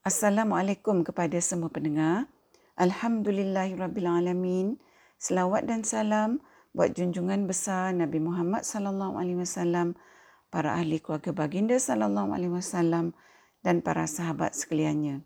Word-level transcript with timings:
Assalamualaikum 0.00 1.04
kepada 1.04 1.36
semua 1.44 1.68
pendengar. 1.68 2.24
Alhamdulillahirabbilalamin. 2.80 4.80
Selawat 5.20 5.68
dan 5.68 5.84
salam 5.84 6.40
buat 6.72 6.96
junjungan 6.96 7.44
besar 7.44 7.92
Nabi 7.92 8.16
Muhammad 8.16 8.64
sallallahu 8.64 9.20
alaihi 9.20 9.44
wasallam, 9.44 10.00
para 10.48 10.72
ahli 10.72 11.04
keluarga 11.04 11.36
baginda 11.36 11.76
sallallahu 11.76 12.32
alaihi 12.32 12.48
wasallam 12.48 13.12
dan 13.60 13.84
para 13.84 14.08
sahabat 14.08 14.56
sekaliannya. 14.56 15.20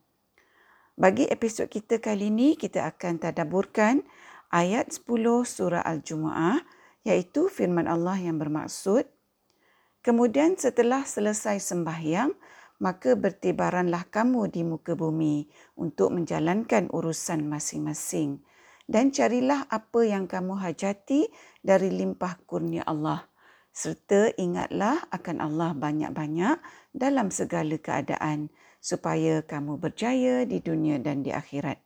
Bagi 0.99 1.31
episod 1.31 1.71
kita 1.71 2.03
kali 2.03 2.35
ini, 2.35 2.59
kita 2.59 2.91
akan 2.91 3.23
tadabburkan 3.23 4.03
ayat 4.51 4.91
10 4.91 5.07
surah 5.47 5.87
Al-Jumu'ah 5.87 6.67
iaitu 7.07 7.47
firman 7.47 7.87
Allah 7.87 8.19
yang 8.19 8.43
bermaksud 8.43 9.07
Kemudian 10.05 10.53
setelah 10.61 11.09
selesai 11.09 11.65
sembahyang, 11.65 12.37
maka 12.83 13.15
bertibaranlah 13.15 14.09
kamu 14.11 14.51
di 14.51 14.63
muka 14.67 14.99
bumi 14.99 15.47
untuk 15.79 16.15
menjalankan 16.15 16.91
urusan 16.91 17.47
masing-masing 17.47 18.43
dan 18.91 19.15
carilah 19.15 19.65
apa 19.71 20.01
yang 20.05 20.27
kamu 20.27 20.59
hajati 20.59 21.31
dari 21.63 21.89
limpah 21.95 22.39
kurnia 22.45 22.83
Allah 22.85 23.31
serta 23.75 24.31
ingatlah 24.39 25.03
akan 25.11 25.43
Allah 25.43 25.75
banyak-banyak 25.75 26.63
dalam 26.95 27.35
segala 27.35 27.75
keadaan 27.75 28.55
supaya 28.79 29.43
kamu 29.43 29.83
berjaya 29.83 30.47
di 30.47 30.63
dunia 30.63 31.03
dan 31.03 31.27
di 31.27 31.35
akhirat. 31.35 31.83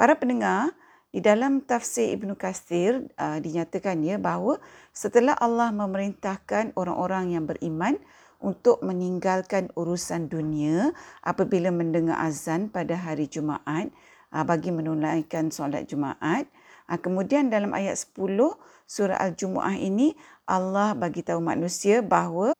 Para 0.00 0.16
pendengar, 0.16 0.72
di 1.12 1.20
dalam 1.20 1.60
tafsir 1.60 2.16
Ibnu 2.16 2.38
Katsir 2.38 3.12
uh, 3.18 3.36
dinyatakan 3.42 4.00
ya 4.00 4.16
bahawa 4.16 4.62
setelah 4.94 5.34
Allah 5.36 5.74
memerintahkan 5.74 6.72
orang-orang 6.78 7.34
yang 7.34 7.44
beriman 7.50 7.98
untuk 8.40 8.80
meninggalkan 8.80 9.68
urusan 9.76 10.32
dunia 10.32 10.96
apabila 11.20 11.68
mendengar 11.68 12.18
azan 12.24 12.72
pada 12.72 12.96
hari 12.96 13.28
Jumaat 13.28 13.92
ah, 14.32 14.42
bagi 14.42 14.72
menunaikan 14.72 15.52
solat 15.52 15.86
Jumaat. 15.86 16.48
Ah, 16.90 16.98
kemudian 16.98 17.52
dalam 17.52 17.70
ayat 17.76 17.94
10 18.00 18.16
surah 18.88 19.20
Al-Jumuah 19.20 19.78
ini 19.78 20.16
Allah 20.48 20.96
bagi 20.98 21.22
tahu 21.22 21.38
manusia 21.38 22.02
bahawa 22.02 22.56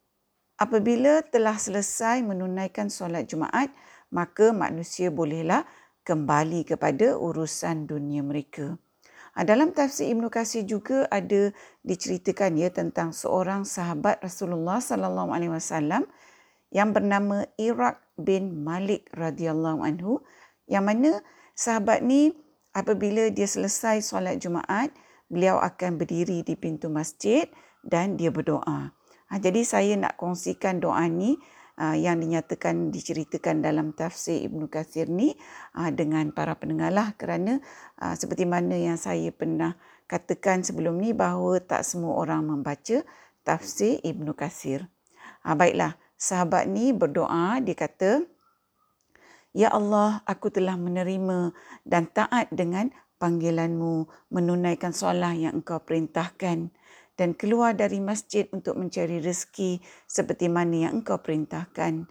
apabila 0.61 1.27
telah 1.27 1.59
selesai 1.59 2.22
menunaikan 2.22 2.92
solat 2.92 3.27
Jumaat 3.27 3.72
maka 4.12 4.55
manusia 4.55 5.11
bolehlah 5.11 5.67
kembali 6.05 6.69
kepada 6.69 7.19
urusan 7.19 7.89
dunia 7.89 8.22
mereka. 8.22 8.78
Ha, 9.34 9.47
dalam 9.47 9.70
tafsir 9.70 10.11
Ibnu 10.11 10.27
Katsir 10.27 10.67
juga 10.67 11.06
ada 11.06 11.55
diceritakan 11.86 12.59
ya 12.59 12.69
tentang 12.75 13.14
seorang 13.14 13.62
sahabat 13.62 14.19
Rasulullah 14.20 14.83
sallallahu 14.83 15.31
alaihi 15.31 15.55
wasallam 15.55 16.11
yang 16.75 16.91
bernama 16.91 17.47
Iraq 17.55 18.03
bin 18.19 18.67
Malik 18.67 19.06
radhiyallahu 19.14 19.87
anhu 19.87 20.22
yang 20.67 20.87
mana 20.87 21.22
sahabat 21.55 22.03
ni 22.03 22.34
apabila 22.75 23.31
dia 23.31 23.47
selesai 23.47 24.03
solat 24.03 24.39
Jumaat 24.42 24.91
beliau 25.31 25.62
akan 25.62 25.98
berdiri 25.98 26.42
di 26.42 26.59
pintu 26.59 26.91
masjid 26.91 27.47
dan 27.87 28.19
dia 28.19 28.34
berdoa. 28.34 28.91
Ha, 29.31 29.33
jadi 29.39 29.62
saya 29.62 29.94
nak 29.94 30.19
kongsikan 30.19 30.83
doa 30.83 31.06
ni 31.06 31.39
uh, 31.81 31.97
yang 31.97 32.20
dinyatakan 32.20 32.92
diceritakan 32.92 33.64
dalam 33.64 33.97
tafsir 33.97 34.45
Ibnu 34.45 34.69
Katsir 34.69 35.09
ni 35.09 35.33
uh, 35.81 35.89
dengan 35.89 36.28
para 36.37 36.61
pendengar 36.61 36.92
lah. 36.92 37.17
Kerana 37.17 37.56
uh, 38.05 38.12
seperti 38.12 38.45
mana 38.45 38.77
yang 38.77 39.00
saya 39.00 39.33
pernah 39.33 39.81
katakan 40.05 40.61
sebelum 40.61 41.00
ni 41.00 41.17
bahawa 41.17 41.64
tak 41.64 41.89
semua 41.89 42.20
orang 42.20 42.45
membaca 42.45 43.00
tafsir 43.41 43.98
Ibnu 44.05 44.37
Katsir. 44.37 44.84
Uh, 45.41 45.56
baiklah, 45.56 45.97
sahabat 46.20 46.69
ni 46.69 46.92
berdoa 46.92 47.64
dia 47.64 47.72
kata 47.72 48.28
Ya 49.50 49.67
Allah, 49.75 50.22
aku 50.31 50.47
telah 50.47 50.78
menerima 50.78 51.50
dan 51.83 52.06
taat 52.06 52.47
dengan 52.55 52.94
panggilanmu 53.19 54.06
menunaikan 54.31 54.94
solat 54.94 55.42
yang 55.42 55.59
engkau 55.59 55.83
perintahkan 55.83 56.71
dan 57.20 57.36
keluar 57.36 57.76
dari 57.76 58.00
masjid 58.00 58.48
untuk 58.48 58.81
mencari 58.81 59.20
rezeki 59.20 59.84
seperti 60.08 60.48
mana 60.48 60.88
yang 60.88 61.04
engkau 61.04 61.20
perintahkan. 61.20 62.08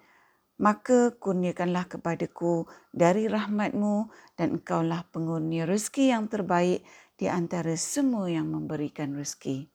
Maka 0.61 1.17
kurniakanlah 1.17 1.89
kepadaku 1.89 2.69
dari 2.93 3.25
rahmatmu 3.25 4.13
dan 4.37 4.61
engkaulah 4.61 5.09
pengurnia 5.09 5.65
rezeki 5.65 6.13
yang 6.13 6.29
terbaik 6.29 6.85
di 7.17 7.25
antara 7.25 7.73
semua 7.73 8.29
yang 8.29 8.53
memberikan 8.53 9.17
rezeki. 9.17 9.65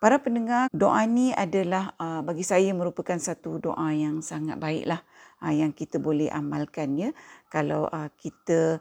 Para 0.00 0.20
pendengar, 0.20 0.68
doa 0.72 1.04
ini 1.04 1.32
adalah 1.32 1.96
uh, 1.96 2.20
bagi 2.20 2.44
saya 2.44 2.72
merupakan 2.76 3.16
satu 3.16 3.56
doa 3.60 3.88
yang 3.92 4.20
sangat 4.20 4.60
baiklah 4.60 5.00
uh, 5.44 5.52
yang 5.52 5.72
kita 5.72 5.96
boleh 5.96 6.28
amalkan 6.28 6.96
ya. 6.96 7.10
Kalau 7.48 7.88
uh, 7.88 8.08
kita 8.16 8.80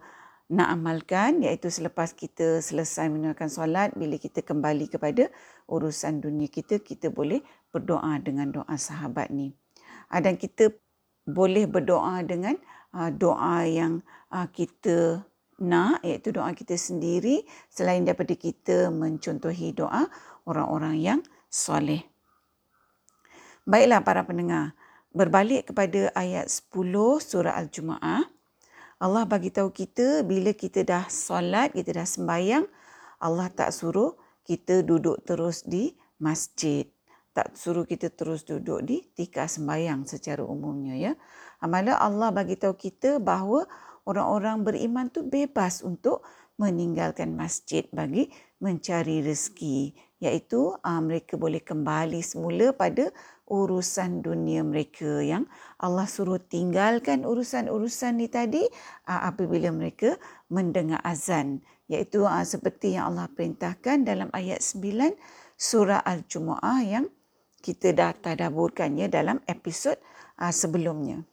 nak 0.50 0.74
amalkan 0.74 1.46
iaitu 1.46 1.70
selepas 1.70 2.18
kita 2.18 2.58
selesai 2.58 3.06
menunaikan 3.06 3.54
solat 3.54 3.94
bila 3.94 4.18
kita 4.18 4.42
kembali 4.42 4.90
kepada 4.90 5.30
urusan 5.70 6.26
dunia 6.26 6.50
kita 6.50 6.82
kita 6.82 7.14
boleh 7.14 7.46
berdoa 7.70 8.18
dengan 8.18 8.50
doa 8.50 8.74
sahabat 8.74 9.30
ni. 9.30 9.54
Ah, 10.10 10.18
dan 10.18 10.42
kita 10.42 10.74
boleh 11.30 11.70
berdoa 11.70 12.26
dengan 12.26 12.58
ah, 12.98 13.14
doa 13.14 13.62
yang 13.70 14.02
ah, 14.34 14.50
kita 14.50 15.22
nak 15.62 16.02
iaitu 16.02 16.34
doa 16.34 16.50
kita 16.58 16.74
sendiri 16.74 17.46
selain 17.70 18.02
daripada 18.02 18.34
kita 18.34 18.90
mencontohi 18.90 19.78
doa 19.78 20.10
orang-orang 20.50 20.98
yang 20.98 21.20
soleh. 21.46 22.02
Baiklah 23.70 24.02
para 24.02 24.26
pendengar 24.26 24.74
berbalik 25.14 25.70
kepada 25.70 26.10
ayat 26.18 26.50
10 26.50 26.74
surah 27.22 27.54
al-jumuah 27.54 28.39
Allah 29.00 29.24
bagi 29.24 29.48
tahu 29.48 29.72
kita 29.72 30.28
bila 30.28 30.52
kita 30.52 30.84
dah 30.84 31.08
solat, 31.08 31.72
kita 31.72 31.96
dah 31.96 32.04
sembahyang, 32.04 32.68
Allah 33.24 33.48
tak 33.48 33.72
suruh 33.72 34.20
kita 34.44 34.84
duduk 34.84 35.24
terus 35.24 35.64
di 35.64 35.96
masjid. 36.20 36.84
Tak 37.32 37.56
suruh 37.56 37.88
kita 37.88 38.12
terus 38.12 38.44
duduk 38.44 38.84
di 38.84 39.00
tikar 39.16 39.48
sembahyang 39.48 40.04
secara 40.04 40.44
umumnya 40.44 41.00
ya. 41.00 41.14
Amalah 41.64 41.96
Allah 41.96 42.36
bagi 42.36 42.60
tahu 42.60 42.76
kita 42.76 43.24
bahawa 43.24 43.64
orang-orang 44.04 44.68
beriman 44.68 45.08
tu 45.08 45.24
bebas 45.24 45.80
untuk 45.80 46.28
meninggalkan 46.60 47.40
masjid 47.40 47.88
bagi 47.96 48.28
mencari 48.60 49.24
rezeki 49.24 49.96
iaitu 50.20 50.76
uh, 50.76 51.00
mereka 51.00 51.40
boleh 51.40 51.64
kembali 51.64 52.20
semula 52.20 52.76
pada 52.76 53.08
urusan 53.50 54.22
dunia 54.22 54.62
mereka 54.62 55.20
yang 55.26 55.50
Allah 55.82 56.06
suruh 56.06 56.40
tinggalkan 56.40 57.26
urusan-urusan 57.26 58.22
ni 58.22 58.30
tadi 58.30 58.62
uh, 59.10 59.28
apabila 59.28 59.74
mereka 59.74 60.16
mendengar 60.48 61.02
azan. 61.02 61.66
Iaitu 61.90 62.24
uh, 62.24 62.46
seperti 62.46 62.96
yang 62.96 63.12
Allah 63.12 63.28
perintahkan 63.34 64.06
dalam 64.06 64.30
ayat 64.32 64.62
9 64.62 65.18
surah 65.58 66.00
al-jumuah 66.06 66.80
yang 66.86 67.06
kita 67.60 67.92
dah 67.92 68.16
tadabburkannya 68.16 69.12
dalam 69.12 69.44
episod 69.50 70.00
uh, 70.40 70.54
sebelumnya. 70.54 71.26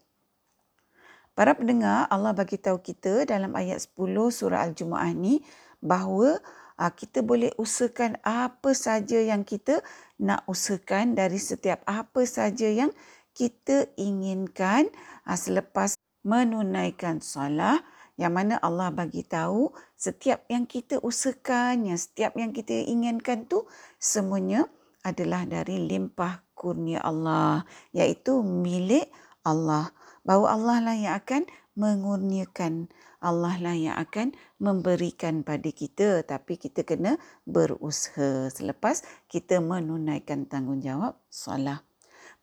Para 1.36 1.52
pendengar, 1.52 2.08
Allah 2.08 2.32
bagi 2.32 2.56
tahu 2.56 2.80
kita 2.80 3.28
dalam 3.28 3.52
ayat 3.52 3.84
10 3.92 3.92
surah 4.32 4.64
Al-Jumu'ah 4.64 5.12
ni 5.12 5.44
bahawa 5.84 6.40
kita 6.76 7.24
boleh 7.24 7.56
usahakan 7.56 8.20
apa 8.20 8.76
saja 8.76 9.16
yang 9.16 9.48
kita 9.48 9.80
nak 10.20 10.44
usahakan 10.44 11.16
dari 11.16 11.40
setiap 11.40 11.80
apa 11.88 12.28
saja 12.28 12.68
yang 12.68 12.92
kita 13.32 13.88
inginkan. 13.96 14.92
Uh, 15.24 15.36
selepas 15.36 15.96
menunaikan 16.20 17.24
solat 17.24 17.80
yang 18.16 18.32
mana 18.32 18.56
Allah 18.60 18.88
bagi 18.92 19.24
tahu 19.24 19.72
setiap 19.96 20.44
yang 20.48 20.64
kita 20.68 21.00
usahakan, 21.00 21.88
yang 21.92 22.00
setiap 22.00 22.32
yang 22.36 22.52
kita 22.52 22.72
inginkan 22.72 23.44
tu 23.48 23.64
semuanya 24.00 24.68
adalah 25.04 25.44
dari 25.44 25.84
limpah 25.84 26.44
kurnia 26.56 27.00
Allah 27.04 27.64
iaitu 27.92 28.40
milik 28.40 29.08
Allah. 29.44 29.92
Bahawa 30.26 30.46
Allah 30.58 30.76
lah 30.82 30.96
yang 30.98 31.14
akan 31.14 31.42
mengurniakan 31.78 32.90
Allah 33.26 33.58
lah 33.58 33.74
yang 33.74 33.98
akan 33.98 34.38
memberikan 34.62 35.42
pada 35.42 35.66
kita 35.74 36.22
tapi 36.22 36.54
kita 36.54 36.86
kena 36.86 37.18
berusaha 37.42 38.46
selepas 38.54 39.02
kita 39.26 39.58
menunaikan 39.58 40.46
tanggungjawab 40.46 41.18
solat. 41.26 41.82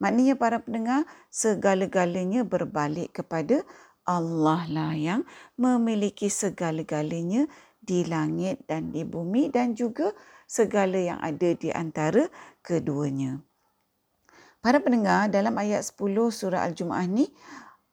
Maknanya 0.03 0.35
para 0.35 0.59
pendengar 0.59 1.07
segala-galanya 1.31 2.44
berbalik 2.44 3.15
kepada 3.15 3.63
Allah 4.03 4.68
lah 4.68 4.91
yang 4.91 5.24
memiliki 5.56 6.27
segala-galanya 6.27 7.47
di 7.80 8.03
langit 8.03 8.68
dan 8.68 8.91
di 8.91 9.07
bumi 9.07 9.47
dan 9.47 9.80
juga 9.80 10.12
segala 10.44 11.00
yang 11.00 11.19
ada 11.24 11.56
di 11.56 11.71
antara 11.71 12.27
keduanya. 12.59 13.39
Para 14.63 14.80
pendengar 14.80 15.27
dalam 15.27 15.59
ayat 15.59 15.83
10 15.83 16.00
surah 16.31 16.63
Al-Jumu'ah 16.63 17.07
ni 17.07 17.27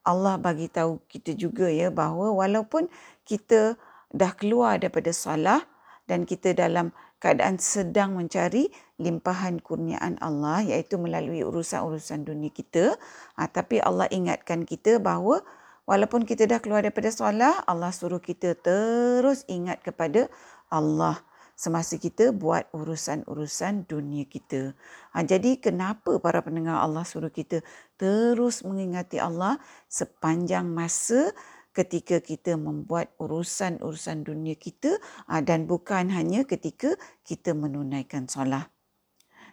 Allah 0.07 0.41
bagi 0.41 0.67
tahu 0.73 1.01
kita 1.09 1.37
juga 1.37 1.69
ya 1.69 1.93
bahawa 1.93 2.33
walaupun 2.33 2.89
kita 3.29 3.77
dah 4.11 4.33
keluar 4.35 4.81
daripada 4.81 5.13
salah 5.13 5.63
dan 6.09 6.27
kita 6.27 6.57
dalam 6.57 6.91
keadaan 7.21 7.61
sedang 7.61 8.17
mencari 8.17 8.73
limpahan 8.97 9.61
kurniaan 9.61 10.17
Allah 10.25 10.65
iaitu 10.65 10.97
melalui 10.97 11.45
urusan-urusan 11.45 12.25
dunia 12.25 12.49
kita 12.49 12.97
ha, 13.37 13.45
tapi 13.47 13.79
Allah 13.79 14.09
ingatkan 14.09 14.65
kita 14.65 14.99
bahawa 14.99 15.45
Walaupun 15.91 16.23
kita 16.23 16.47
dah 16.47 16.63
keluar 16.63 16.87
daripada 16.87 17.11
solat, 17.11 17.67
Allah 17.67 17.91
suruh 17.91 18.23
kita 18.23 18.55
terus 18.55 19.43
ingat 19.51 19.83
kepada 19.83 20.31
Allah 20.71 21.19
semasa 21.61 22.01
kita 22.01 22.33
buat 22.33 22.73
urusan-urusan 22.73 23.85
dunia 23.85 24.25
kita. 24.25 24.73
Ha, 25.13 25.21
jadi 25.21 25.61
kenapa 25.61 26.17
para 26.17 26.41
pendengar 26.41 26.81
Allah 26.81 27.05
suruh 27.05 27.29
kita 27.29 27.61
terus 28.01 28.65
mengingati 28.65 29.21
Allah 29.21 29.61
sepanjang 29.93 30.65
masa 30.65 31.37
ketika 31.77 32.25
kita 32.25 32.57
membuat 32.57 33.13
urusan-urusan 33.21 34.25
dunia 34.25 34.57
kita 34.57 34.97
ha, 35.29 35.45
dan 35.45 35.69
bukan 35.69 36.09
hanya 36.09 36.49
ketika 36.49 36.97
kita 37.29 37.53
menunaikan 37.53 38.25
solat. 38.25 38.80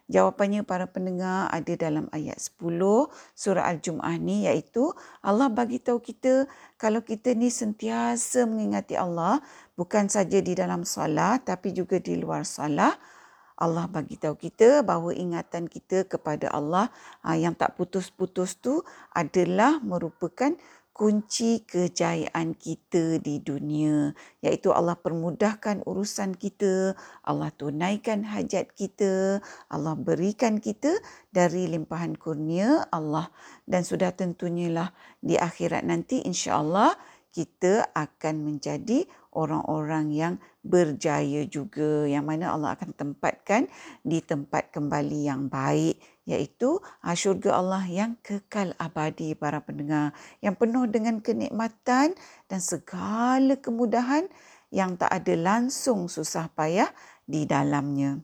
Jawapannya 0.07 0.63
para 0.63 0.87
pendengar 0.87 1.51
ada 1.51 1.73
dalam 1.75 2.07
ayat 2.15 2.39
10 2.39 2.79
surah 3.35 3.67
Al-Jum'ah 3.75 4.15
ni 4.15 4.47
iaitu 4.47 4.95
Allah 5.19 5.51
bagi 5.51 5.83
tahu 5.83 5.99
kita 5.99 6.47
kalau 6.79 7.03
kita 7.03 7.35
ni 7.35 7.51
sentiasa 7.51 8.47
mengingati 8.47 8.95
Allah 8.95 9.43
bukan 9.75 10.07
saja 10.07 10.39
di 10.39 10.55
dalam 10.55 10.87
solat 10.87 11.43
tapi 11.43 11.75
juga 11.75 11.99
di 11.99 12.15
luar 12.15 12.47
solat 12.47 12.95
Allah 13.57 13.89
bagi 13.89 14.15
tahu 14.21 14.37
kita 14.37 14.85
bahawa 14.85 15.11
ingatan 15.17 15.65
kita 15.65 16.05
kepada 16.05 16.53
Allah 16.53 16.93
ah, 17.25 17.33
yang 17.33 17.57
tak 17.57 17.73
putus-putus 17.73 18.61
tu 18.61 18.85
adalah 19.11 19.81
merupakan 19.81 20.53
kunci 20.97 21.61
kejayaan 21.61 22.57
kita 22.57 23.21
di 23.21 23.37
dunia 23.37 24.17
iaitu 24.41 24.73
Allah 24.73 24.97
permudahkan 24.97 25.85
urusan 25.85 26.33
kita 26.33 26.97
Allah 27.21 27.53
tunaikan 27.53 28.25
hajat 28.25 28.73
kita 28.73 29.37
Allah 29.69 29.93
berikan 29.93 30.57
kita 30.57 30.97
dari 31.29 31.69
limpahan 31.69 32.17
kurnia 32.17 32.89
Allah. 32.89 33.29
Dan 33.69 33.85
sudah 33.85 34.09
tentunya 34.17 34.73
lah 34.73 34.89
di 35.21 35.37
akhirat 35.37 35.85
nanti 35.85 36.25
insya-Allah 36.25 36.97
kita 37.29 37.93
akan 37.93 38.41
menjadi 38.41 39.05
orang-orang 39.37 40.09
yang 40.09 40.33
berjaya 40.65 41.45
juga 41.45 42.09
yang 42.09 42.25
mana 42.25 42.57
Allah 42.57 42.73
akan 42.73 42.97
tempatkan 42.97 43.69
di 44.01 44.25
tempat 44.25 44.73
kembali 44.73 45.29
yang 45.29 45.45
baik 45.45 46.01
iaitu 46.27 46.83
ah, 46.99 47.15
syurga 47.15 47.55
Allah 47.55 47.87
yang 47.87 48.19
kekal 48.19 48.75
abadi 48.75 49.33
para 49.33 49.63
pendengar 49.63 50.11
yang 50.43 50.53
penuh 50.59 50.85
dengan 50.85 51.23
kenikmatan 51.23 52.13
dan 52.51 52.59
segala 52.59 53.55
kemudahan 53.57 54.27
yang 54.69 54.99
tak 54.99 55.07
ada 55.09 55.33
langsung 55.39 56.11
susah 56.11 56.51
payah 56.51 56.91
di 57.23 57.47
dalamnya. 57.47 58.19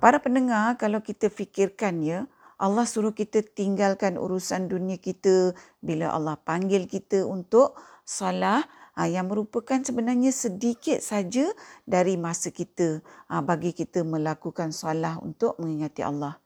Para 0.00 0.18
pendengar 0.18 0.80
kalau 0.80 1.04
kita 1.04 1.28
fikirkan 1.28 2.00
ya 2.00 2.24
Allah 2.56 2.86
suruh 2.88 3.12
kita 3.12 3.44
tinggalkan 3.44 4.16
urusan 4.16 4.70
dunia 4.70 4.96
kita 4.96 5.52
bila 5.84 6.14
Allah 6.14 6.40
panggil 6.40 6.88
kita 6.88 7.26
untuk 7.28 7.76
salah 8.06 8.64
ha, 8.94 9.06
yang 9.10 9.30
merupakan 9.30 9.82
sebenarnya 9.82 10.30
sedikit 10.30 10.98
saja 11.02 11.50
dari 11.84 12.18
masa 12.18 12.54
kita 12.54 13.02
ha, 13.28 13.42
bagi 13.44 13.74
kita 13.74 14.02
melakukan 14.02 14.70
salah 14.70 15.18
untuk 15.20 15.58
mengingati 15.58 16.02
Allah. 16.06 16.38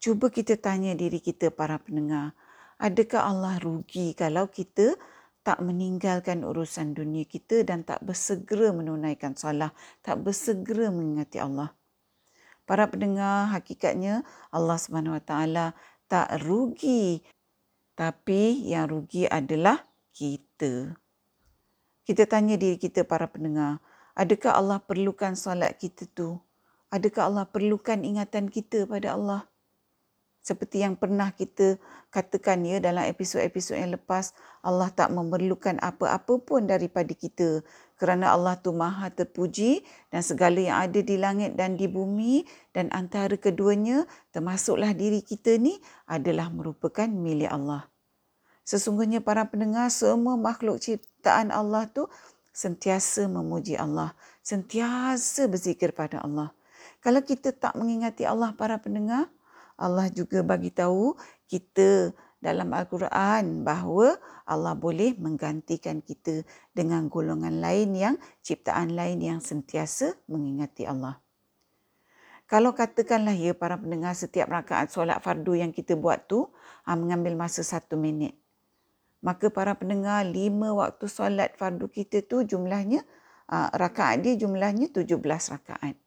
Cuba 0.00 0.28
kita 0.28 0.60
tanya 0.60 0.92
diri 0.92 1.20
kita 1.22 1.48
para 1.48 1.80
pendengar, 1.80 2.36
adakah 2.76 3.32
Allah 3.32 3.56
rugi 3.60 4.12
kalau 4.12 4.48
kita 4.52 4.96
tak 5.40 5.62
meninggalkan 5.62 6.42
urusan 6.42 6.92
dunia 6.92 7.22
kita 7.22 7.62
dan 7.62 7.86
tak 7.86 8.02
bersegera 8.02 8.74
menunaikan 8.74 9.38
salah, 9.38 9.70
tak 10.02 10.20
bersegera 10.20 10.90
mengingati 10.90 11.38
Allah? 11.38 11.70
para 12.66 12.90
pendengar 12.90 13.48
hakikatnya 13.54 14.26
Allah 14.50 14.76
Subhanahu 14.76 15.16
Wa 15.16 15.24
Taala 15.24 15.66
tak 16.10 16.42
rugi 16.42 17.22
tapi 17.96 18.66
yang 18.68 18.90
rugi 18.92 19.24
adalah 19.24 19.86
kita. 20.12 20.92
Kita 22.06 22.22
tanya 22.30 22.54
diri 22.54 22.78
kita 22.78 23.02
para 23.02 23.26
pendengar, 23.26 23.82
adakah 24.14 24.54
Allah 24.54 24.78
perlukan 24.78 25.34
solat 25.34 25.74
kita 25.82 26.06
tu? 26.14 26.38
Adakah 26.94 27.22
Allah 27.26 27.46
perlukan 27.50 27.98
ingatan 28.06 28.46
kita 28.46 28.86
pada 28.86 29.18
Allah? 29.18 29.50
seperti 30.46 30.86
yang 30.86 30.94
pernah 30.94 31.34
kita 31.34 31.74
katakan 32.14 32.62
ya 32.62 32.78
dalam 32.78 33.02
episod-episod 33.02 33.74
yang 33.74 33.98
lepas 33.98 34.30
Allah 34.62 34.94
tak 34.94 35.10
memerlukan 35.10 35.74
apa-apa 35.82 36.38
pun 36.38 36.70
daripada 36.70 37.10
kita 37.10 37.66
kerana 37.98 38.30
Allah 38.30 38.54
tu 38.54 38.70
maha 38.70 39.10
terpuji 39.10 39.82
dan 40.14 40.22
segala 40.22 40.62
yang 40.62 40.78
ada 40.86 41.02
di 41.02 41.18
langit 41.18 41.58
dan 41.58 41.74
di 41.74 41.90
bumi 41.90 42.46
dan 42.70 42.86
antara 42.94 43.34
keduanya 43.34 44.06
termasuklah 44.30 44.94
diri 44.94 45.18
kita 45.26 45.58
ni 45.58 45.82
adalah 46.06 46.46
merupakan 46.54 47.10
milik 47.10 47.50
Allah. 47.50 47.90
Sesungguhnya 48.66 49.22
para 49.22 49.46
pendengar 49.46 49.94
semua 49.94 50.34
makhluk 50.34 50.82
ciptaan 50.82 51.54
Allah 51.54 51.86
tu 51.86 52.10
sentiasa 52.50 53.30
memuji 53.30 53.78
Allah, 53.78 54.18
sentiasa 54.42 55.46
berzikir 55.46 55.94
pada 55.94 56.18
Allah. 56.26 56.50
Kalau 56.98 57.22
kita 57.22 57.54
tak 57.54 57.78
mengingati 57.78 58.26
Allah 58.26 58.50
para 58.58 58.82
pendengar, 58.82 59.30
Allah 59.78 60.10
juga 60.10 60.42
bagi 60.42 60.74
tahu 60.74 61.14
kita 61.46 62.10
dalam 62.42 62.66
Al-Quran 62.74 63.62
bahawa 63.62 64.18
Allah 64.42 64.74
boleh 64.74 65.14
menggantikan 65.14 66.02
kita 66.02 66.42
dengan 66.74 67.06
golongan 67.06 67.62
lain 67.62 67.94
yang 67.94 68.14
ciptaan 68.42 68.98
lain 68.98 69.22
yang 69.22 69.38
sentiasa 69.38 70.18
mengingati 70.26 70.90
Allah. 70.90 71.22
Kalau 72.46 72.74
katakanlah 72.74 73.34
ya 73.34 73.54
para 73.58 73.74
pendengar 73.74 74.14
setiap 74.14 74.46
rakaat 74.46 74.90
solat 74.94 75.18
fardu 75.18 75.58
yang 75.58 75.74
kita 75.74 75.98
buat 75.98 76.30
tu 76.30 76.46
ha, 76.86 76.94
mengambil 76.94 77.34
masa 77.34 77.66
satu 77.66 77.98
minit. 77.98 78.38
Maka 79.26 79.50
para 79.50 79.74
pendengar 79.74 80.22
lima 80.22 80.70
waktu 80.70 81.10
solat 81.10 81.58
fardu 81.58 81.90
kita 81.90 82.22
tu 82.22 82.46
jumlahnya 82.46 83.02
ha, 83.50 83.74
rakaat 83.74 84.22
dia 84.22 84.38
jumlahnya 84.38 84.94
17 84.94 85.18
rakaat. 85.26 85.98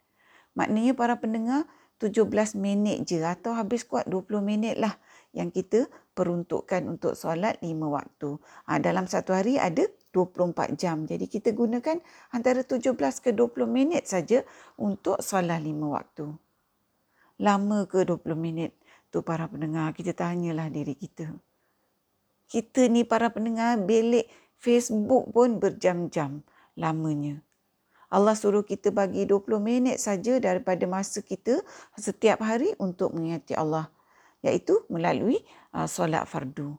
Maknanya 0.56 0.96
para 0.96 1.20
pendengar 1.20 1.68
17 2.00 2.56
minit 2.56 3.04
je 3.04 3.20
atau 3.20 3.52
habis 3.60 3.84
kuat 3.84 4.08
20 4.08 4.40
minit 4.40 4.80
lah 4.80 4.96
yang 5.36 5.52
kita 5.52 5.92
peruntukkan 6.16 6.88
untuk 6.88 7.20
solat 7.20 7.60
5 7.60 7.76
waktu. 7.92 8.40
Ha, 8.72 8.80
dalam 8.80 9.04
satu 9.04 9.36
hari 9.36 9.60
ada 9.60 9.84
24 10.16 10.80
jam. 10.80 11.04
Jadi 11.04 11.28
kita 11.28 11.52
gunakan 11.52 12.00
antara 12.32 12.64
17 12.64 12.96
ke 13.20 13.36
20 13.36 13.68
minit 13.68 14.08
saja 14.08 14.48
untuk 14.80 15.20
solat 15.20 15.60
5 15.60 15.76
waktu. 15.92 16.26
Lama 17.44 17.84
ke 17.84 18.08
20 18.08 18.24
minit? 18.40 18.80
Tu 19.12 19.20
para 19.26 19.52
pendengar, 19.52 19.92
kita 19.92 20.16
tanyalah 20.16 20.72
diri 20.72 20.96
kita. 20.96 21.49
Kita 22.50 22.90
ni 22.90 23.06
para 23.06 23.30
pendengar 23.30 23.78
belik 23.78 24.26
Facebook 24.58 25.30
pun 25.30 25.62
berjam-jam 25.62 26.42
lamanya. 26.74 27.46
Allah 28.10 28.34
suruh 28.34 28.66
kita 28.66 28.90
bagi 28.90 29.30
20 29.30 29.62
minit 29.62 30.02
saja 30.02 30.42
daripada 30.42 30.82
masa 30.90 31.22
kita 31.22 31.62
setiap 31.94 32.42
hari 32.42 32.74
untuk 32.82 33.14
mengingati 33.14 33.54
Allah 33.54 33.94
iaitu 34.42 34.82
melalui 34.90 35.38
uh, 35.78 35.86
solat 35.86 36.26
fardu. 36.26 36.74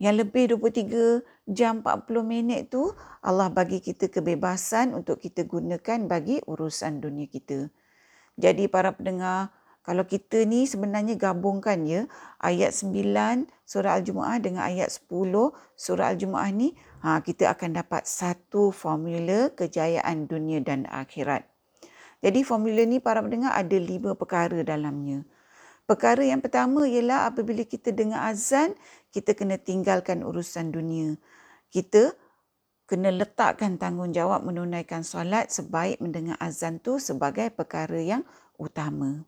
Yang 0.00 0.26
lebih 0.26 0.44
23 0.58 1.22
jam 1.52 1.84
40 1.84 2.26
minit 2.26 2.72
tu 2.72 2.90
Allah 3.22 3.52
bagi 3.52 3.78
kita 3.78 4.10
kebebasan 4.10 4.96
untuk 4.98 5.20
kita 5.22 5.46
gunakan 5.46 6.10
bagi 6.10 6.42
urusan 6.42 6.98
dunia 6.98 7.28
kita. 7.30 7.70
Jadi 8.34 8.66
para 8.66 8.96
pendengar, 8.96 9.54
kalau 9.82 10.06
kita 10.06 10.46
ni 10.46 10.62
sebenarnya 10.62 11.18
gabungkan 11.18 11.82
ya 11.82 12.06
ayat 12.38 12.70
9 12.70 13.50
surah 13.66 13.98
Al-Jumuah 13.98 14.38
dengan 14.38 14.62
ayat 14.62 14.94
10 14.94 15.10
surah 15.74 16.06
Al-Jumuah 16.14 16.50
ni 16.54 16.78
ha, 17.02 17.18
kita 17.18 17.50
akan 17.50 17.82
dapat 17.82 18.06
satu 18.06 18.70
formula 18.70 19.50
kejayaan 19.58 20.30
dunia 20.30 20.62
dan 20.62 20.86
akhirat. 20.86 21.50
Jadi 22.22 22.46
formula 22.46 22.86
ni 22.86 23.02
para 23.02 23.18
pendengar 23.18 23.58
ada 23.58 23.74
lima 23.74 24.14
perkara 24.14 24.62
dalamnya. 24.62 25.26
Perkara 25.82 26.22
yang 26.22 26.38
pertama 26.38 26.86
ialah 26.86 27.26
apabila 27.26 27.66
kita 27.66 27.90
dengar 27.90 28.30
azan, 28.30 28.78
kita 29.10 29.34
kena 29.34 29.58
tinggalkan 29.58 30.22
urusan 30.22 30.70
dunia. 30.70 31.18
Kita 31.74 32.14
kena 32.86 33.10
letakkan 33.10 33.82
tanggungjawab 33.82 34.46
menunaikan 34.46 35.02
solat 35.02 35.50
sebaik 35.50 35.98
mendengar 35.98 36.38
azan 36.38 36.78
tu 36.78 37.02
sebagai 37.02 37.50
perkara 37.50 37.98
yang 37.98 38.22
utama. 38.54 39.26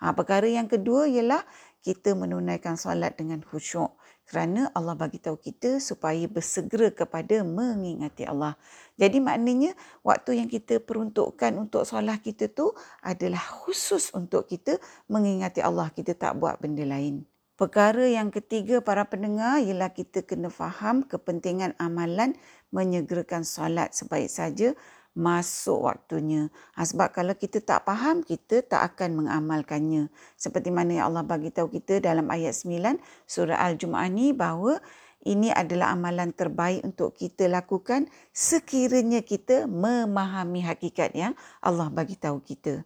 Ha, 0.00 0.16
perkara 0.16 0.48
yang 0.48 0.66
kedua 0.66 1.04
ialah 1.04 1.44
kita 1.80 2.12
menunaikan 2.16 2.76
solat 2.76 3.16
dengan 3.16 3.40
khusyuk 3.44 3.96
kerana 4.30 4.70
Allah 4.78 4.94
bagi 4.94 5.18
tahu 5.18 5.34
kita 5.36 5.82
supaya 5.82 6.22
bersegera 6.30 6.94
kepada 6.94 7.42
mengingati 7.42 8.22
Allah. 8.24 8.54
Jadi 8.94 9.18
maknanya 9.18 9.74
waktu 10.06 10.38
yang 10.38 10.46
kita 10.46 10.78
peruntukkan 10.78 11.50
untuk 11.58 11.82
solat 11.82 12.22
kita 12.22 12.46
tu 12.46 12.70
adalah 13.02 13.42
khusus 13.42 14.14
untuk 14.14 14.46
kita 14.46 14.78
mengingati 15.10 15.58
Allah. 15.64 15.90
Kita 15.90 16.14
tak 16.14 16.38
buat 16.38 16.62
benda 16.62 16.86
lain. 16.86 17.26
Perkara 17.58 18.08
yang 18.08 18.32
ketiga 18.32 18.80
para 18.80 19.04
pendengar 19.04 19.60
ialah 19.60 19.92
kita 19.92 20.24
kena 20.24 20.48
faham 20.48 21.04
kepentingan 21.04 21.76
amalan 21.76 22.32
menyegerakan 22.72 23.44
solat 23.44 23.92
sebaik 23.92 24.32
saja 24.32 24.72
masuk 25.14 25.90
waktunya. 25.90 26.48
Ha, 26.78 26.86
sebab 26.86 27.10
kalau 27.10 27.34
kita 27.34 27.58
tak 27.58 27.86
faham, 27.86 28.22
kita 28.22 28.62
tak 28.62 28.94
akan 28.94 29.24
mengamalkannya. 29.24 30.08
Seperti 30.38 30.70
mana 30.70 31.02
yang 31.02 31.06
Allah 31.10 31.26
bagi 31.26 31.50
tahu 31.50 31.70
kita 31.70 31.98
dalam 31.98 32.30
ayat 32.30 32.54
9 32.54 32.98
surah 33.26 33.58
Al-Jumu'ah 33.58 34.10
ni 34.10 34.30
bahawa 34.30 34.78
ini 35.20 35.52
adalah 35.52 35.92
amalan 35.92 36.32
terbaik 36.32 36.80
untuk 36.80 37.12
kita 37.12 37.44
lakukan 37.44 38.08
sekiranya 38.32 39.20
kita 39.20 39.68
memahami 39.68 40.64
hakikat 40.64 41.12
yang 41.12 41.36
Allah 41.60 41.92
bagi 41.92 42.16
tahu 42.16 42.40
kita. 42.40 42.80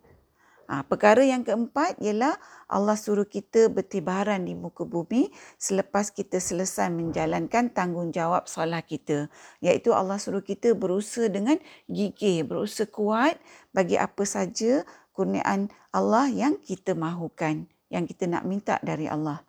Ha, 0.64 0.80
perkara 0.80 1.20
yang 1.20 1.44
keempat 1.44 2.00
ialah 2.00 2.40
Allah 2.72 2.96
suruh 2.96 3.28
kita 3.28 3.68
bertibaran 3.68 4.48
di 4.48 4.56
muka 4.56 4.88
bumi 4.88 5.28
selepas 5.60 6.08
kita 6.08 6.40
selesai 6.40 6.88
menjalankan 6.88 7.68
tanggungjawab 7.68 8.48
solat 8.48 8.88
kita. 8.88 9.28
Iaitu 9.60 9.92
Allah 9.92 10.16
suruh 10.16 10.40
kita 10.40 10.72
berusaha 10.72 11.28
dengan 11.28 11.60
gigih, 11.86 12.48
berusaha 12.48 12.88
kuat 12.88 13.36
bagi 13.76 14.00
apa 14.00 14.24
saja 14.24 14.88
kurniaan 15.12 15.68
Allah 15.92 16.32
yang 16.32 16.56
kita 16.58 16.96
mahukan, 16.96 17.68
yang 17.92 18.04
kita 18.08 18.24
nak 18.24 18.48
minta 18.48 18.80
dari 18.80 19.04
Allah. 19.04 19.44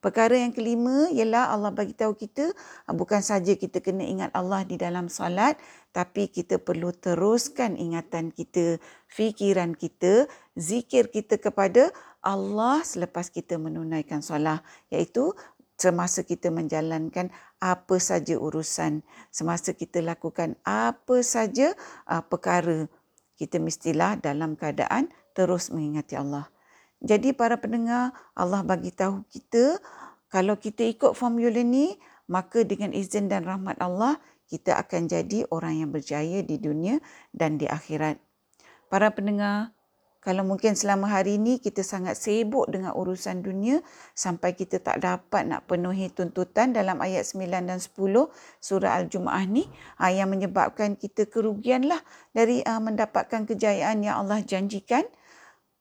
Perkara 0.00 0.32
yang 0.32 0.56
kelima 0.56 1.12
ialah 1.12 1.52
Allah 1.52 1.76
bagi 1.76 1.92
tahu 1.92 2.16
kita 2.16 2.56
ah, 2.88 2.96
bukan 2.96 3.20
saja 3.20 3.52
kita 3.52 3.84
kena 3.84 4.00
ingat 4.00 4.32
Allah 4.32 4.64
di 4.64 4.80
dalam 4.80 5.12
solat 5.12 5.60
tapi 5.92 6.32
kita 6.32 6.56
perlu 6.56 6.88
teruskan 6.96 7.76
ingatan 7.76 8.32
kita, 8.32 8.80
fikiran 9.12 9.76
kita, 9.76 10.24
zikir 10.56 11.12
kita 11.12 11.36
kepada 11.36 11.92
Allah 12.24 12.80
selepas 12.80 13.28
kita 13.28 13.60
menunaikan 13.60 14.24
solat 14.24 14.64
iaitu 14.88 15.36
semasa 15.76 16.24
kita 16.24 16.48
menjalankan 16.48 17.28
apa 17.60 17.96
saja 18.00 18.36
urusan, 18.40 19.04
semasa 19.28 19.76
kita 19.76 20.00
lakukan 20.00 20.56
apa 20.64 21.20
saja 21.20 21.76
uh, 22.08 22.24
perkara 22.24 22.88
kita 23.40 23.56
mestilah 23.56 24.20
dalam 24.20 24.56
keadaan 24.56 25.08
terus 25.32 25.72
mengingati 25.72 26.16
Allah. 26.20 26.48
Jadi 27.00 27.32
para 27.32 27.56
pendengar, 27.56 28.12
Allah 28.36 28.60
bagi 28.60 28.92
tahu 28.92 29.24
kita 29.32 29.80
kalau 30.30 30.54
kita 30.54 30.86
ikut 30.86 31.18
formula 31.18 31.58
ni, 31.66 31.98
maka 32.30 32.62
dengan 32.62 32.94
izin 32.94 33.26
dan 33.26 33.42
rahmat 33.42 33.82
Allah, 33.82 34.22
kita 34.46 34.78
akan 34.78 35.10
jadi 35.10 35.42
orang 35.50 35.82
yang 35.82 35.90
berjaya 35.90 36.46
di 36.46 36.54
dunia 36.54 37.02
dan 37.34 37.58
di 37.58 37.66
akhirat. 37.66 38.14
Para 38.86 39.10
pendengar, 39.10 39.74
kalau 40.22 40.46
mungkin 40.46 40.78
selama 40.78 41.10
hari 41.10 41.40
ini 41.40 41.58
kita 41.58 41.82
sangat 41.82 42.14
sibuk 42.14 42.70
dengan 42.70 42.94
urusan 42.94 43.42
dunia 43.42 43.82
sampai 44.14 44.54
kita 44.54 44.78
tak 44.78 45.02
dapat 45.02 45.48
nak 45.50 45.66
penuhi 45.66 46.12
tuntutan 46.14 46.70
dalam 46.70 47.02
ayat 47.02 47.26
9 47.26 47.50
dan 47.50 47.80
10 47.80 47.90
surah 48.60 49.00
Al-Jumu'ah 49.00 49.48
ni 49.48 49.64
ah, 49.96 50.12
yang 50.12 50.28
menyebabkan 50.28 50.94
kita 50.94 51.26
kerugianlah 51.26 52.04
dari 52.36 52.60
ah, 52.68 52.78
mendapatkan 52.78 53.48
kejayaan 53.48 54.04
yang 54.04 54.20
Allah 54.20 54.44
janjikan 54.44 55.08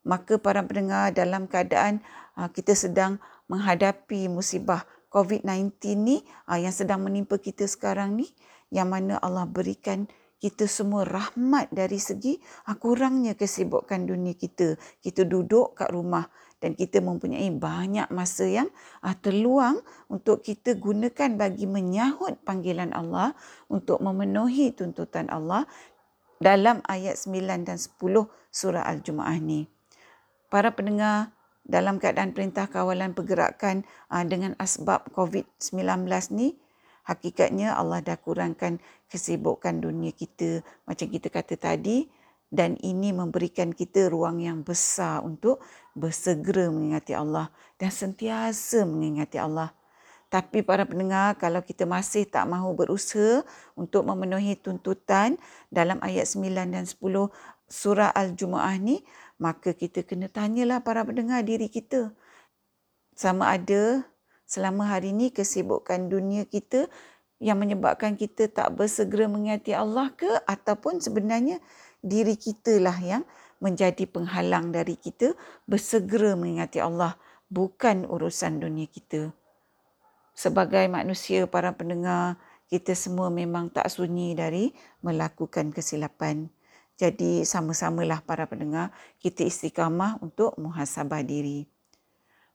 maka 0.09 0.41
para 0.41 0.65
pendengar 0.65 1.13
dalam 1.13 1.45
keadaan 1.45 2.01
uh, 2.33 2.49
kita 2.49 2.73
sedang 2.73 3.21
menghadapi 3.45 4.25
musibah 4.25 4.89
COVID-19 5.13 5.77
ni 6.01 6.25
uh, 6.49 6.57
yang 6.57 6.73
sedang 6.73 7.05
menimpa 7.05 7.37
kita 7.37 7.69
sekarang 7.69 8.17
ni 8.17 8.25
yang 8.73 8.89
mana 8.89 9.21
Allah 9.21 9.45
berikan 9.45 10.09
kita 10.41 10.65
semua 10.65 11.05
rahmat 11.05 11.69
dari 11.69 12.01
segi 12.01 12.41
uh, 12.65 12.73
kurangnya 12.73 13.37
kesibukan 13.37 14.09
dunia 14.09 14.33
kita. 14.33 14.81
Kita 14.97 15.29
duduk 15.29 15.77
kat 15.77 15.93
rumah 15.93 16.25
dan 16.57 16.73
kita 16.73 17.05
mempunyai 17.05 17.47
banyak 17.55 18.09
masa 18.11 18.43
yang 18.43 18.67
terluang 19.23 19.79
untuk 20.11 20.43
kita 20.43 20.75
gunakan 20.75 21.39
bagi 21.39 21.63
menyahut 21.63 22.35
panggilan 22.43 22.91
Allah 22.91 23.31
untuk 23.71 24.03
memenuhi 24.03 24.75
tuntutan 24.75 25.31
Allah 25.31 25.63
dalam 26.43 26.83
ayat 26.83 27.15
9 27.15 27.63
dan 27.63 27.79
10 27.79 27.95
surah 28.51 28.83
Al-Jumu'ah 28.91 29.39
ni 29.39 29.78
para 30.49 30.73
pendengar 30.73 31.31
dalam 31.63 32.01
keadaan 32.01 32.33
perintah 32.33 32.65
kawalan 32.65 33.13
pergerakan 33.13 33.85
uh, 34.09 34.25
dengan 34.25 34.57
asbab 34.57 35.05
COVID-19 35.13 36.09
ni 36.33 36.57
hakikatnya 37.05 37.77
Allah 37.77 38.01
dah 38.01 38.17
kurangkan 38.17 38.81
kesibukan 39.09 39.77
dunia 39.77 40.13
kita 40.13 40.65
macam 40.89 41.07
kita 41.09 41.29
kata 41.29 41.55
tadi 41.57 42.09
dan 42.49 42.77
ini 42.81 43.13
memberikan 43.13 43.69
kita 43.69 44.09
ruang 44.09 44.41
yang 44.41 44.65
besar 44.65 45.21
untuk 45.21 45.61
bersegera 45.93 46.73
mengingati 46.73 47.13
Allah 47.13 47.53
dan 47.77 47.93
sentiasa 47.93 48.89
mengingati 48.89 49.37
Allah. 49.37 49.69
Tapi 50.29 50.61
para 50.61 50.85
pendengar, 50.85 51.41
kalau 51.41 51.57
kita 51.65 51.89
masih 51.89 52.29
tak 52.29 52.45
mahu 52.45 52.77
berusaha 52.77 53.41
untuk 53.73 54.05
memenuhi 54.05 54.53
tuntutan 54.53 55.41
dalam 55.73 55.97
ayat 56.05 56.29
9 56.29 56.69
dan 56.69 56.85
10 56.85 56.93
surah 57.69 58.11
Al-Jumu'ah 58.11 58.75
ni, 58.81 59.05
maka 59.39 59.71
kita 59.77 60.03
kena 60.03 60.27
tanyalah 60.27 60.83
para 60.83 61.05
pendengar 61.05 61.45
diri 61.45 61.71
kita. 61.71 62.11
Sama 63.15 63.55
ada 63.55 64.03
selama 64.49 64.89
hari 64.89 65.13
ini 65.13 65.29
kesibukan 65.29 66.09
dunia 66.09 66.43
kita 66.49 66.89
yang 67.39 67.61
menyebabkan 67.61 68.19
kita 68.19 68.51
tak 68.51 68.75
bersegera 68.75 69.31
mengingati 69.31 69.71
Allah 69.71 70.11
ke 70.11 70.27
ataupun 70.43 70.99
sebenarnya 70.99 71.63
diri 72.03 72.35
kita 72.35 72.83
lah 72.83 72.97
yang 72.99 73.23
menjadi 73.63 74.07
penghalang 74.07 74.75
dari 74.75 74.99
kita 74.99 75.35
bersegera 75.67 76.35
mengingati 76.35 76.83
Allah 76.83 77.15
bukan 77.47 78.07
urusan 78.07 78.59
dunia 78.59 78.87
kita. 78.87 79.31
Sebagai 80.35 80.87
manusia 80.87 81.43
para 81.51 81.75
pendengar, 81.75 82.39
kita 82.71 82.95
semua 82.95 83.27
memang 83.27 83.67
tak 83.67 83.91
sunyi 83.91 84.37
dari 84.37 84.71
melakukan 85.03 85.75
kesilapan. 85.75 86.47
Jadi 86.99 87.47
sama-samalah 87.47 88.19
para 88.27 88.43
pendengar 88.43 88.91
kita 89.23 89.47
istiqamah 89.47 90.19
untuk 90.19 90.59
muhasabah 90.59 91.23
diri. 91.23 91.63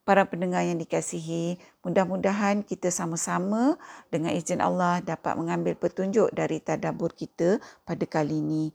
Para 0.05 0.29
pendengar 0.29 0.61
yang 0.61 0.77
dikasihi, 0.77 1.57
mudah-mudahan 1.81 2.61
kita 2.61 2.93
sama-sama 2.93 3.73
dengan 4.13 4.37
izin 4.37 4.61
Allah 4.61 5.01
dapat 5.01 5.33
mengambil 5.33 5.73
petunjuk 5.73 6.29
dari 6.29 6.61
tadabur 6.61 7.09
kita 7.17 7.57
pada 7.89 8.05
kali 8.05 8.37
ini. 8.37 8.69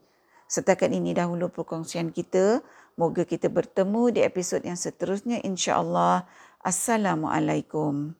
Setakat 0.50 0.90
ini 0.90 1.14
dahulu 1.14 1.46
perkongsian 1.46 2.10
kita. 2.10 2.66
Moga 2.98 3.22
kita 3.22 3.46
bertemu 3.46 4.10
di 4.10 4.20
episod 4.26 4.58
yang 4.66 4.74
seterusnya 4.74 5.38
insya-Allah. 5.46 6.26
Assalamualaikum. 6.66 8.19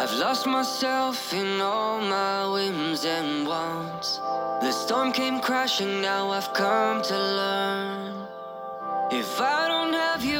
I've 0.00 0.14
lost 0.14 0.46
myself 0.46 1.34
in 1.34 1.60
all 1.60 2.00
my 2.00 2.46
whims 2.46 3.04
and 3.04 3.44
wants. 3.44 4.18
The 4.62 4.70
storm 4.70 5.10
came 5.10 5.40
crashing, 5.40 6.00
now 6.00 6.30
I've 6.30 6.52
come 6.54 7.02
to 7.02 7.18
learn. 7.18 8.28
If 9.10 9.40
I 9.40 9.66
don't 9.66 9.92
have 9.92 10.24
you, 10.24 10.37